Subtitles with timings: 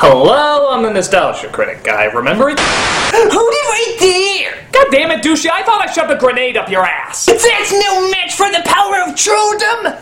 [0.00, 2.04] Hello, I'm the Nostalgia Critic guy.
[2.04, 2.58] Remember it?
[2.60, 4.54] Hold it right there!
[4.70, 7.26] God damn it, douchey, I thought I shoved a grenade up your ass!
[7.26, 9.98] That's no match for the power of trolldom!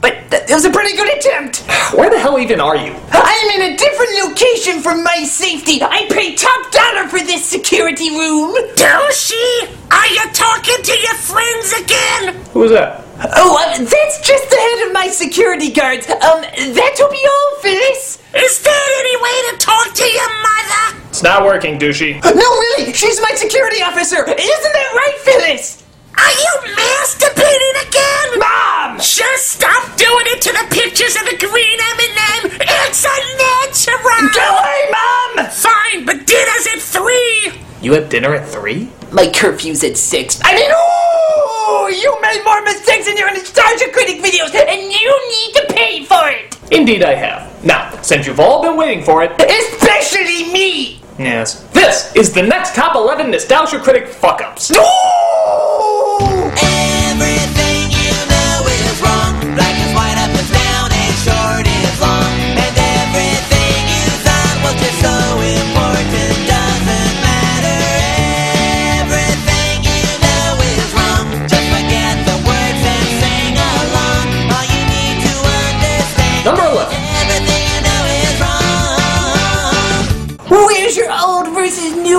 [0.00, 1.58] But th- it was a pretty good attempt!
[1.92, 2.96] Where the hell even are you?
[3.12, 5.82] I'm in a different location for my safety!
[5.82, 8.56] I pay top dollar for this security room!
[8.80, 12.34] douchey, are you talking to your friends again?
[12.56, 13.04] Who was that?
[13.36, 16.08] Oh, uh, that's just the head of my security guards.
[16.08, 18.23] Um, that'll be all, Phyllis.
[18.36, 21.00] Is there any way to talk to your mother?
[21.08, 22.20] It's not working, douchey.
[22.34, 24.24] No, really, she's my security officer.
[24.26, 25.84] Isn't that right, Phyllis?
[26.16, 28.38] Are you masturbating again?
[28.38, 28.98] Mom!
[28.98, 32.58] Just stop doing it to the pictures of the green M&M.
[32.60, 34.30] It's unnatural.
[34.34, 35.46] Go away, Mom!
[35.50, 37.52] Fine, but dinner's at three.
[37.82, 38.88] You have dinner at 3?
[39.14, 40.40] My curfew's at six.
[40.42, 45.54] I mean, ooh, you made more mistakes in your nostalgia critic videos, and you need
[45.54, 46.58] to pay for it.
[46.72, 47.64] Indeed, I have.
[47.64, 51.00] Now, since you've all been waiting for it, Especially me.
[51.16, 54.72] yes, this is the next top 11 Nostalgia Critic fuck ups.
[54.72, 55.23] Ooh!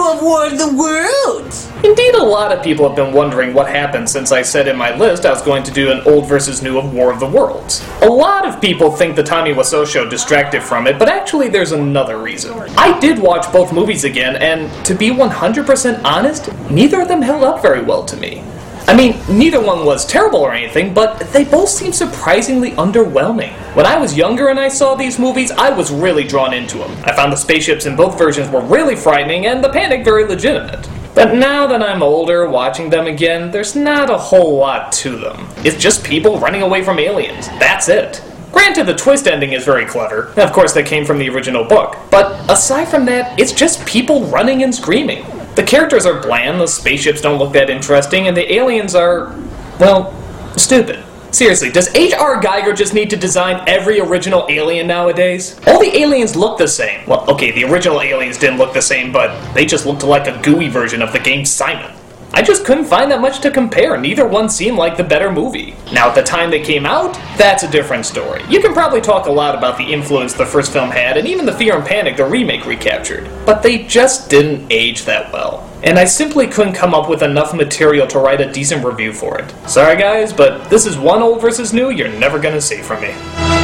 [0.01, 1.71] Of War of the Worlds?
[1.83, 4.95] Indeed, a lot of people have been wondering what happened since I said in my
[4.95, 7.87] list I was going to do an old versus new of War of the Worlds.
[8.01, 11.71] A lot of people think the Tommy Wiseau show distracted from it, but actually there's
[11.71, 12.53] another reason.
[12.77, 17.43] I did watch both movies again, and to be 100% honest, neither of them held
[17.43, 18.43] up very well to me.
[18.87, 23.51] I mean, neither one was terrible or anything, but they both seem surprisingly underwhelming.
[23.75, 26.91] When I was younger and I saw these movies, I was really drawn into them.
[27.03, 30.87] I found the spaceships in both versions were really frightening and the panic very legitimate.
[31.15, 35.47] But now that I'm older, watching them again, there's not a whole lot to them.
[35.65, 37.47] It's just people running away from aliens.
[37.57, 38.21] That's it.
[38.51, 40.31] Granted, the twist ending is very clever.
[40.37, 41.97] Of course, that came from the original book.
[42.11, 45.25] But aside from that, it's just people running and screaming.
[45.55, 49.33] The characters are bland, the spaceships don't look that interesting, and the aliens are,
[49.79, 50.13] well,
[50.57, 51.03] stupid.
[51.31, 52.41] Seriously, does H.R.
[52.41, 55.59] Giger just need to design every original alien nowadays?
[55.67, 57.05] All the aliens look the same.
[57.07, 60.41] Well, okay, the original aliens didn't look the same, but they just looked like a
[60.41, 61.93] gooey version of the game Simon.
[62.35, 63.95] I just couldn't find that much to compare.
[63.95, 65.73] Neither one seemed like the better movie.
[65.93, 68.43] Now, at the time they came out, that's a different story.
[68.49, 71.45] You can probably talk a lot about the influence the first film had, and even
[71.45, 73.29] the Fear and Panic the remake recaptured.
[73.45, 75.71] But they just didn't age that well.
[75.81, 79.39] And I simply couldn't come up with enough material to write a decent review for
[79.39, 79.53] it.
[79.69, 83.54] Sorry guys, but this is one old versus new you're never gonna see from me.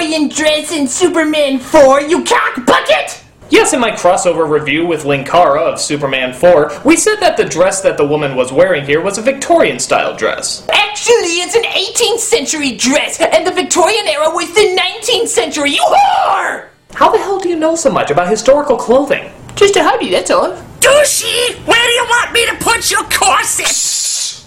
[0.00, 3.22] Victorian dress in Superman 4, you cock bucket!
[3.50, 7.82] Yes, in my crossover review with Linkara of Superman 4, we said that the dress
[7.82, 10.66] that the woman was wearing here was a Victorian style dress.
[10.72, 15.82] Actually, it's an 18th century dress, and the Victorian era was the 19th century, you
[15.82, 16.68] whore!
[16.94, 19.30] How the hell do you know so much about historical clothing?
[19.54, 20.56] Just a hobby, that's all.
[20.80, 23.66] Douchey, where do you want me to put your corset?
[23.66, 24.44] Shh!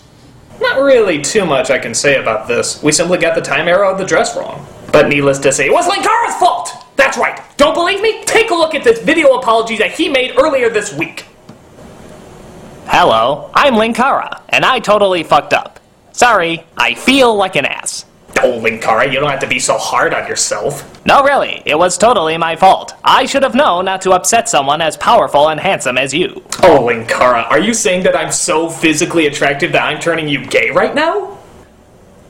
[0.59, 2.81] Not really too much I can say about this.
[2.81, 4.66] We simply got the time era of the dress wrong.
[4.94, 6.86] But needless to say, it was Linkara's fault!
[6.96, 7.42] That's right.
[7.58, 8.24] Don't believe me?
[8.26, 11.26] Take a look at this video apology that he made earlier this week.
[12.86, 15.80] Hello, I'm Linkara, and I totally fucked up.
[16.12, 18.06] Sorry, I feel like an ass.
[18.44, 21.04] Oh, Linkara, you don't have to be so hard on yourself.
[21.08, 22.94] No, really, it was totally my fault.
[23.04, 26.44] I should have known not to upset someone as powerful and handsome as you.
[26.62, 30.70] Oh, Linkara, are you saying that I'm so physically attractive that I'm turning you gay
[30.70, 31.40] right now?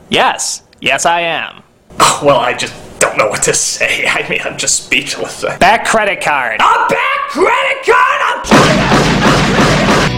[0.08, 1.64] Yes, yes, I am.
[2.00, 4.06] Oh, well, I just don't know what to say.
[4.08, 5.42] I mean, I'm just speechless.
[5.60, 6.60] Back credit card.
[6.62, 8.22] A back credit card!
[8.22, 8.40] I'm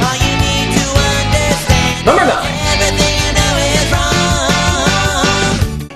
[0.01, 2.05] All you need to understand.
[2.05, 2.53] Number nine.
[2.75, 4.07] Everything you know is wrong.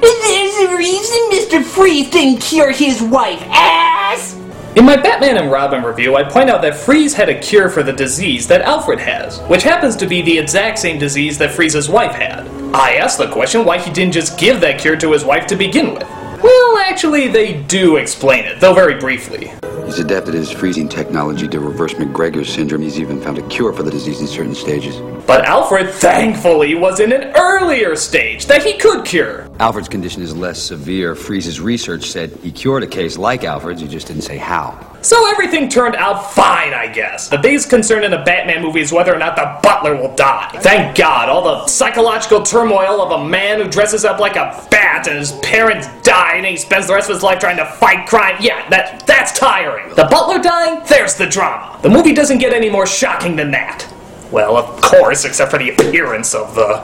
[0.02, 1.64] There's a reason Mr.
[1.64, 4.36] Freeze didn't cure his wife, ass!
[4.75, 7.82] In my Batman and Robin review, I point out that Freeze had a cure for
[7.84, 11.90] the disease that Alfred has, which happens to be the exact same disease that Freeze's
[11.90, 12.48] wife had.
[12.74, 15.56] I asked the question why he didn't just give that cure to his wife to
[15.56, 16.07] begin with.
[16.42, 19.51] Well, actually, they do explain it, though very briefly.
[19.86, 22.83] He's adapted his freezing technology to reverse McGregor's syndrome.
[22.83, 24.95] He's even found a cure for the disease in certain stages.
[25.25, 29.50] But Alfred, thankfully, was in an earlier stage that he could cure.
[29.60, 31.15] Alfred's condition is less severe.
[31.15, 34.88] Freeze's research said he cured a case like Alfred's, he just didn't say how.
[35.01, 37.30] So everything turned out fine, I guess.
[37.30, 40.51] The biggest concern in a Batman movie is whether or not the butler will die.
[40.62, 45.07] Thank God, all the psychological turmoil of a man who dresses up like a bat
[45.07, 48.07] and his parents die and he spends the rest of his life trying to fight
[48.07, 48.36] crime.
[48.42, 49.90] Yeah, that that's tiring.
[49.96, 51.80] The butler dying, there's the drama.
[51.81, 53.88] The movie doesn't get any more shocking than that.
[54.31, 56.75] Well, of course, except for the appearance of the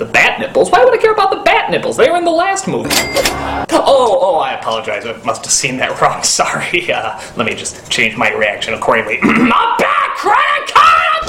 [0.00, 0.70] the bat nipples?
[0.70, 1.96] Why would I care about the bat nipples?
[1.96, 2.88] They were in the last movie.
[3.70, 5.04] Oh, oh, I apologize.
[5.06, 6.22] I must have seen that wrong.
[6.24, 6.90] Sorry.
[6.90, 9.18] Uh, let me just change my reaction accordingly.
[9.22, 9.48] I'm
[9.78, 11.20] back, credit card!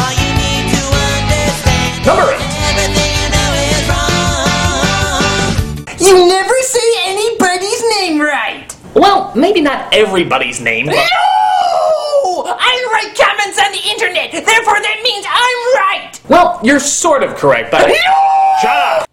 [0.00, 2.40] All you need to understand Number eight.
[2.96, 4.88] you know is wrong.
[6.00, 8.74] You never say anybody's name right.
[8.94, 11.02] Well, maybe not everybody's name, but No!
[12.56, 13.14] I write
[13.44, 16.20] comments on the internet, therefore that means I'm right.
[16.28, 17.88] well, you're sort of correct, but
[18.62, 19.10] shut up.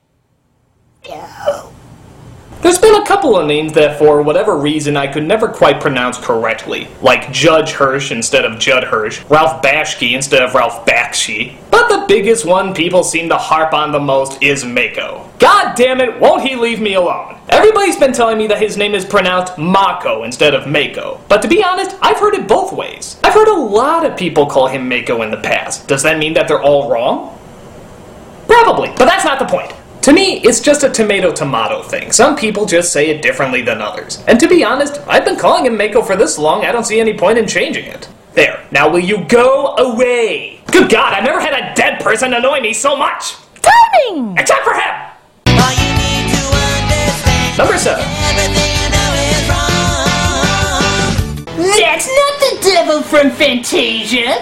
[2.61, 6.19] There's been a couple of names that, for whatever reason, I could never quite pronounce
[6.19, 11.57] correctly, like Judge Hirsch instead of Judd Hirsch, Ralph Bashki instead of Ralph Bakshi.
[11.71, 15.27] But the biggest one people seem to harp on the most is Mako.
[15.39, 17.35] God damn it, won't he leave me alone?
[17.49, 21.19] Everybody's been telling me that his name is pronounced Mako instead of Mako.
[21.27, 22.70] But to be honest, I've heard it both ways.
[23.31, 25.87] I've heard a lot of people call him Mako in the past.
[25.87, 27.39] Does that mean that they're all wrong?
[28.45, 29.71] Probably, but that's not the point.
[30.01, 32.11] To me, it's just a tomato tomato thing.
[32.11, 34.21] Some people just say it differently than others.
[34.27, 36.99] And to be honest, I've been calling him Mako for this long, I don't see
[36.99, 38.09] any point in changing it.
[38.33, 40.59] There, now will you go away?
[40.69, 43.35] Good God, I've never had a dead person annoy me so much!
[43.61, 44.37] Coming.
[44.37, 44.91] Except for him!
[47.57, 48.50] Number 7.
[51.61, 54.41] That's not the devil from Fantasia.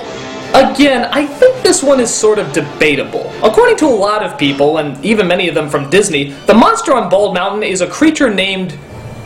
[0.53, 3.31] Again, I think this one is sort of debatable.
[3.43, 6.93] According to a lot of people, and even many of them from Disney, the monster
[6.93, 8.71] on Bald Mountain is a creature named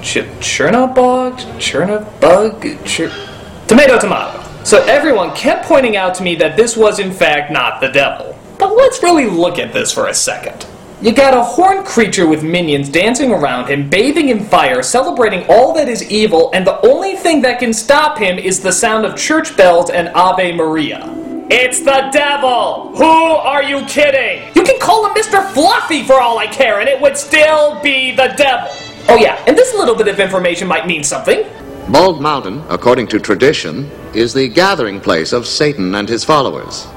[0.02, 1.38] Ch- Chernobog?
[1.60, 2.84] Chernobug?
[2.86, 4.40] Ch- tomato Tomato.
[4.66, 8.38] So everyone kept pointing out to me that this was in fact not the devil.
[8.60, 10.66] But let's really look at this for a second.
[11.04, 15.74] You got a horned creature with minions dancing around him, bathing in fire, celebrating all
[15.74, 19.18] that is evil, and the only thing that can stop him is the sound of
[19.18, 21.14] church bells and Ave Maria.
[21.50, 22.96] It's the devil!
[22.96, 24.50] Who are you kidding?
[24.56, 25.46] You can call him Mr.
[25.52, 28.70] Fluffy for all I care, and it would still be the devil.
[29.10, 31.44] Oh yeah, and this little bit of information might mean something.
[31.90, 36.88] Bald Mountain, according to tradition, is the gathering place of Satan and his followers.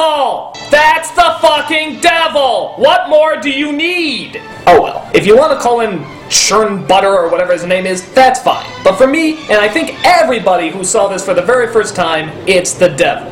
[0.00, 0.52] Devil!
[0.70, 2.72] That's the fucking devil!
[2.76, 4.40] What more do you need?
[4.66, 8.10] Oh well, if you want to call him Churn Butter or whatever his name is,
[8.14, 8.66] that's fine.
[8.82, 12.30] But for me, and I think everybody who saw this for the very first time,
[12.48, 13.30] it's the devil.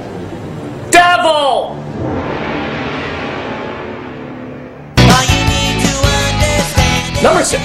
[0.90, 1.74] Devil!
[7.22, 7.62] Number six.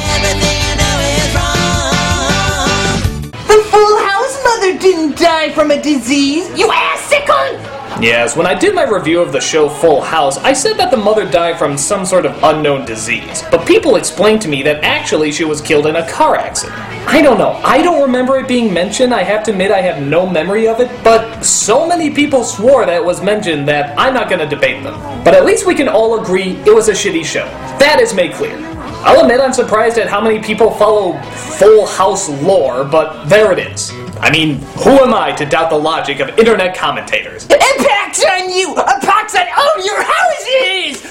[3.49, 7.72] The Full House mother didn't die from a disease, you assicle!
[8.01, 10.97] Yes, when I did my review of the show Full House, I said that the
[10.97, 13.43] mother died from some sort of unknown disease.
[13.51, 16.77] But people explained to me that actually she was killed in a car accident.
[17.07, 20.01] I don't know, I don't remember it being mentioned, I have to admit I have
[20.01, 24.13] no memory of it, but so many people swore that it was mentioned that I'm
[24.13, 24.95] not gonna debate them.
[25.23, 27.45] But at least we can all agree it was a shitty show.
[27.77, 28.57] That is made clear.
[29.05, 33.59] I'll admit I'm surprised at how many people follow Full House lore, but there it
[33.59, 33.91] is.
[34.23, 37.45] I mean, who am I to doubt the logic of internet commentators?
[37.45, 38.73] Pox on you!
[38.73, 41.03] A pox on all your houses!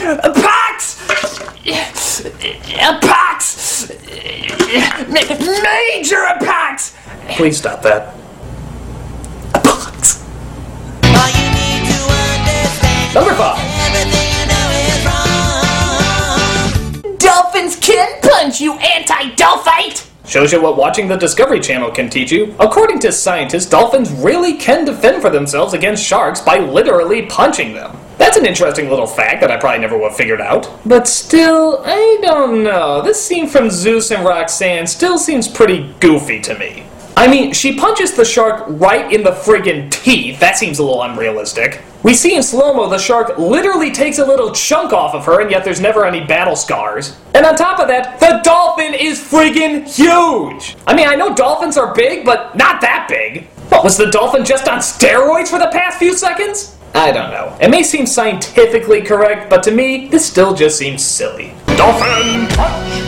[0.00, 0.96] A pox!
[1.66, 3.90] A pox!
[5.12, 6.94] Major a pox!
[7.36, 8.14] Please stop that.
[9.52, 10.24] A pox!
[11.04, 13.58] All you need to understand Number five.
[13.90, 15.04] everything you know is
[17.04, 17.16] wrong.
[17.18, 20.07] Dolphins can punch, you anti-dolphite!
[20.28, 22.54] Shows you what watching the Discovery Channel can teach you.
[22.60, 27.96] According to scientists, dolphins really can defend for themselves against sharks by literally punching them.
[28.18, 30.70] That's an interesting little fact that I probably never would have figured out.
[30.84, 33.00] But still, I don't know.
[33.00, 36.84] This scene from Zeus and Roxanne still seems pretty goofy to me.
[37.18, 40.38] I mean, she punches the shark right in the friggin' teeth.
[40.38, 41.82] That seems a little unrealistic.
[42.04, 45.40] We see in slow mo the shark literally takes a little chunk off of her,
[45.40, 47.16] and yet there's never any battle scars.
[47.34, 50.76] And on top of that, the dolphin is friggin' huge!
[50.86, 53.48] I mean, I know dolphins are big, but not that big.
[53.70, 56.76] What, was the dolphin just on steroids for the past few seconds?
[56.94, 57.58] I don't know.
[57.60, 61.52] It may seem scientifically correct, but to me, this still just seems silly.
[61.76, 63.07] Dolphin punch!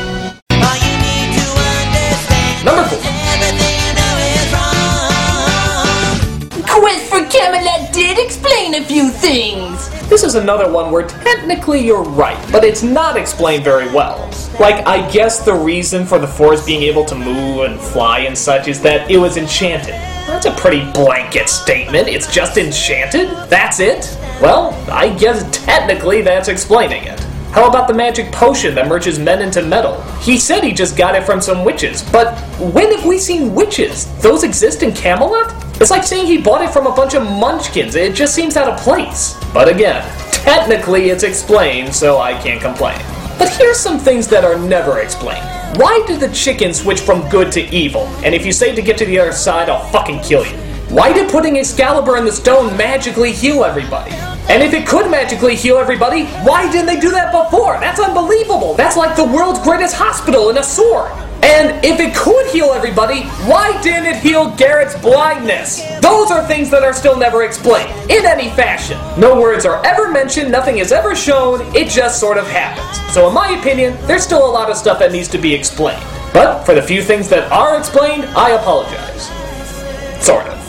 [7.51, 9.91] Camelot did explain a few things.
[10.09, 14.31] This is another one where technically you're right, but it's not explained very well.
[14.61, 18.39] Like, I guess the reason for the Force being able to move and fly and
[18.39, 19.95] such is that it was enchanted.
[20.29, 22.07] That's a pretty blanket statement.
[22.07, 23.31] It's just enchanted?
[23.49, 24.17] That's it?
[24.41, 27.19] Well, I guess technically that's explaining it.
[27.51, 30.01] How about the magic potion that merges men into metal?
[30.21, 32.39] He said he just got it from some witches, but
[32.73, 34.07] when have we seen witches?
[34.23, 35.70] Those exist in Camelot?
[35.81, 37.95] It's like saying he bought it from a bunch of munchkins.
[37.95, 39.35] It just seems out of place.
[39.55, 42.99] But again, technically it's explained, so I can't complain.
[43.39, 45.43] But here's some things that are never explained.
[45.79, 48.03] Why did the chicken switch from good to evil?
[48.23, 50.55] And if you say to get to the other side, I'll fucking kill you.
[50.91, 54.11] Why did putting Excalibur in the stone magically heal everybody?
[54.51, 57.81] And if it could magically heal everybody, why didn't they do that before?
[57.81, 58.75] That's unbelievable.
[58.75, 61.11] That's like the world's greatest hospital in a sword.
[61.43, 65.81] And if it could heal everybody, why didn't it heal Garrett's blindness?
[66.01, 68.99] Those are things that are still never explained, in any fashion.
[69.19, 73.15] No words are ever mentioned, nothing is ever shown, it just sort of happens.
[73.15, 76.05] So, in my opinion, there's still a lot of stuff that needs to be explained.
[76.35, 79.27] But for the few things that are explained, I apologize.
[80.25, 80.60] Sort of.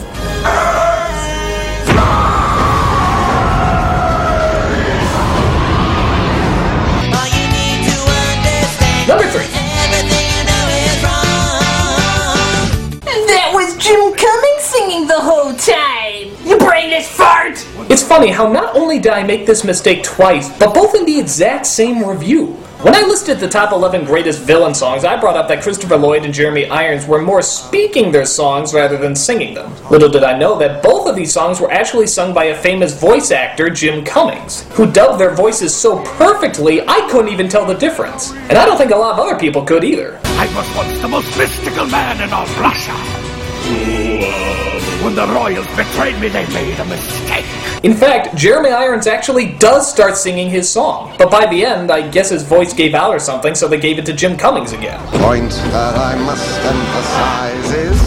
[17.02, 17.66] You fart.
[17.90, 21.18] It's funny how not only did I make this mistake twice, but both in the
[21.18, 22.52] exact same review.
[22.82, 26.24] When I listed the top 11 greatest villain songs, I brought up that Christopher Lloyd
[26.24, 29.74] and Jeremy Irons were more speaking their songs rather than singing them.
[29.90, 32.96] Little did I know that both of these songs were actually sung by a famous
[32.96, 37.74] voice actor, Jim Cummings, who dubbed their voices so perfectly I couldn't even tell the
[37.74, 38.30] difference.
[38.32, 40.20] And I don't think a lot of other people could either.
[40.24, 42.92] I was once the most mystical man in all Russia.
[42.94, 44.61] Uh.
[45.02, 47.44] When the royals betrayed me, they made a mistake.
[47.82, 52.08] In fact, Jeremy Irons actually does start singing his song, but by the end, I
[52.08, 55.00] guess his voice gave out or something, so they gave it to Jim Cummings again.
[55.18, 57.98] point that I must emphasize is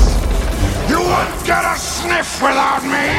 [0.89, 3.11] You won't get a sniff without me.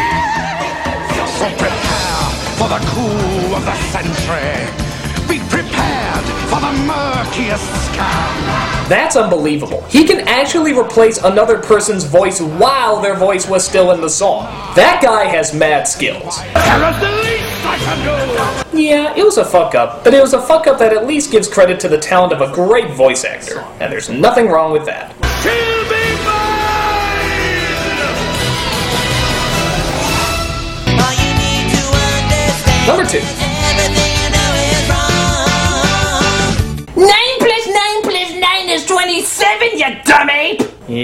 [1.37, 4.73] So prepare for the coup of the century.
[5.28, 5.85] Be prepared
[6.56, 7.70] for the murkiest.
[8.88, 9.82] That's unbelievable.
[9.84, 14.44] He can actually replace another person's voice while their voice was still in the song.
[14.75, 16.38] That guy has mad skills.
[16.38, 18.78] There is the least I can do.
[18.78, 21.30] Yeah, it was a fuck up, but it was a fuck up that at least
[21.30, 24.86] gives credit to the talent of a great voice actor, and there's nothing wrong with
[24.86, 25.12] that.
[25.42, 26.06] She'll be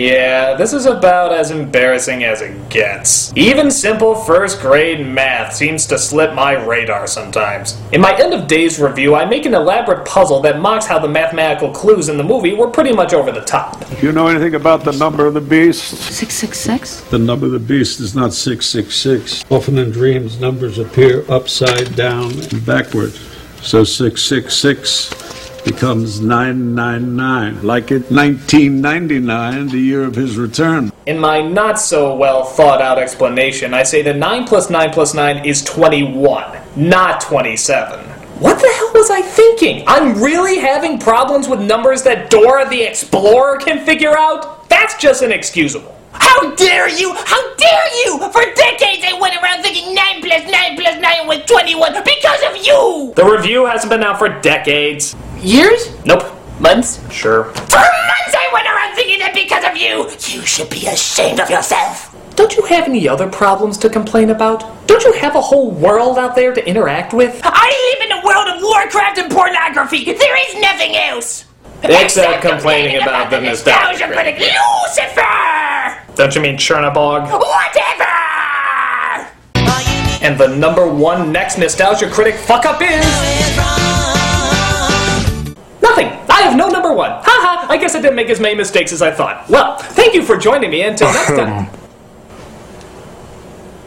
[0.03, 3.33] Yeah, this is about as embarrassing as it gets.
[3.37, 7.81] Even simple first grade math seems to slip my radar sometimes.
[7.93, 11.07] In my end of days review, I make an elaborate puzzle that mocks how the
[11.07, 13.79] mathematical clues in the movie were pretty much over the top.
[14.01, 15.85] Do you know anything about the number of the beast?
[15.85, 17.03] 666?
[17.03, 19.45] The number of the beast is not 666.
[19.51, 23.13] Often in dreams, numbers appear upside down and backward.
[23.63, 25.22] So 666
[25.65, 30.93] becomes 999, like in 1999, the year of his return.
[31.07, 35.15] In my not so well thought out explanation, I say that 9 plus 9 plus
[35.15, 38.01] 9 is 21, not 27.
[38.39, 39.85] What the hell was I thinking?
[39.87, 44.69] I'm really having problems with numbers that Dora the Explorer can figure out?
[44.69, 45.97] That's just inexcusable.
[46.13, 47.15] How dare you?
[47.15, 48.19] How dare you?
[48.33, 52.67] For decades I went around thinking nine plus nine plus nine was twenty-one because of
[52.67, 53.13] you.
[53.17, 55.17] The review hasn't been out for decades.
[55.43, 55.91] Years?
[56.05, 56.23] Nope.
[56.61, 57.01] Months?
[57.13, 57.45] Sure.
[57.45, 60.09] For months I went around thinking that because of you.
[60.39, 62.15] You should be ashamed of yourself.
[62.37, 64.87] Don't you have any other problems to complain about?
[64.87, 67.41] Don't you have a whole world out there to interact with?
[67.43, 70.05] I live in a world of Warcraft and pornography.
[70.05, 71.45] There is nothing else.
[71.83, 74.55] Except complaining about the nostalgia critic critic.
[74.87, 76.15] Lucifer.
[76.15, 77.25] Don't you mean Chernabog?
[77.33, 78.11] Whatever.
[79.57, 83.92] All you need And the number one next nostalgia critic fuck up is.
[86.93, 87.23] Number one.
[87.25, 87.73] Haha.
[87.73, 89.49] I guess I didn't make as many mistakes as I thought.
[89.49, 90.83] Well, thank you for joining me.
[90.83, 91.69] Until next time.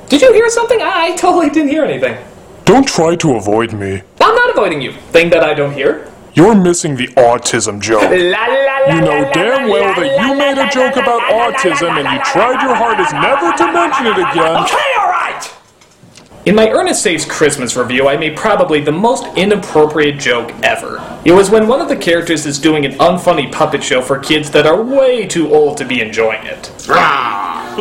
[0.09, 0.81] Did you hear something?
[0.81, 2.17] I, I totally didn't hear anything.
[2.65, 4.01] Don't try to avoid me.
[4.21, 4.93] I'm not avoiding you.
[5.13, 6.12] Thing that I don't hear.
[6.33, 8.12] You're missing the autism joke.
[8.12, 12.75] You know damn well that you made a joke about autism and you tried your
[12.75, 14.57] hardest never to mention it again.
[14.65, 14.94] Okay.
[16.45, 21.01] In my Ernest Saves Christmas review, I made probably the most inappropriate joke ever.
[21.25, 24.51] It was when one of the characters is doing an unfunny puppet show for kids
[24.51, 26.71] that are way too old to be enjoying it.
[26.87, 27.75] Ah,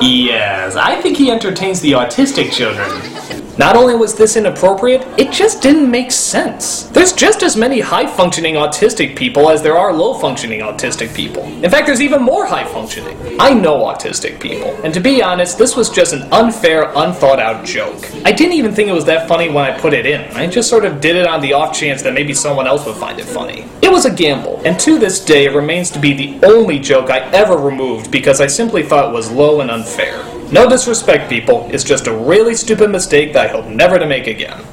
[0.00, 3.17] yes, I think he entertains the autistic children.
[3.58, 6.84] Not only was this inappropriate, it just didn't make sense.
[6.84, 11.42] There's just as many high functioning autistic people as there are low functioning autistic people.
[11.42, 13.18] In fact, there's even more high functioning.
[13.40, 17.66] I know autistic people, and to be honest, this was just an unfair, unthought out
[17.66, 18.08] joke.
[18.24, 20.20] I didn't even think it was that funny when I put it in.
[20.36, 22.96] I just sort of did it on the off chance that maybe someone else would
[22.96, 23.64] find it funny.
[23.82, 27.10] It was a gamble, and to this day it remains to be the only joke
[27.10, 30.27] I ever removed because I simply thought it was low and unfair.
[30.50, 34.26] No disrespect, people, it's just a really stupid mistake that I hope never to make
[34.26, 34.64] again.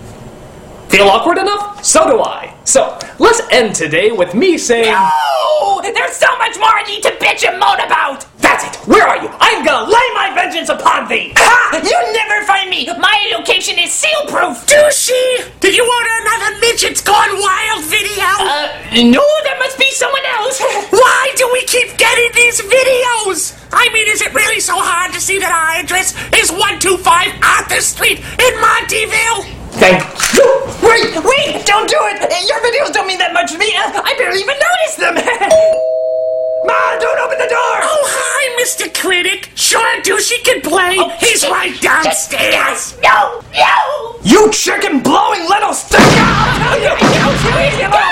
[0.88, 1.84] Feel awkward enough?
[1.84, 2.56] So do I.
[2.64, 4.86] So, let's end today with me saying.
[4.86, 5.82] No!
[5.84, 8.26] There's so much more I need to bitch and moan about!
[8.40, 8.88] That's it!
[8.88, 9.30] Where are you?
[9.40, 11.34] I'm gonna lay my vengeance upon thee!
[11.36, 11.82] Ha!
[11.84, 12.88] You'll never find me!
[12.98, 14.66] My location is seal proof!
[14.66, 15.44] Douchey!
[15.60, 18.32] Did you order another Midgets Gone Wild video?
[18.40, 19.24] Uh, no,
[26.80, 29.48] 925 Arthur Street in Monteville.
[29.80, 30.04] Thank
[30.36, 30.44] you.
[30.84, 32.20] Wait, wait, don't do it.
[32.48, 33.72] Your videos don't mean that much to me.
[33.80, 35.16] Uh, I barely even noticed them.
[36.68, 37.76] Ma, don't open the door.
[37.80, 38.92] Oh, hi, Mr.
[38.92, 39.52] Critic.
[39.56, 40.98] Sure, Douchey can play.
[41.00, 41.52] Oh, He's shit.
[41.52, 42.52] right downstairs.
[42.52, 42.98] Yes.
[43.04, 44.20] No, no.
[44.24, 46.00] You chicken blowing little stick.
[46.04, 46.92] I'll tell you.
[46.92, 48.05] I'll tell you.